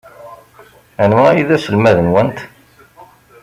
[1.03, 2.39] Anwa ay d aselmad-nwent?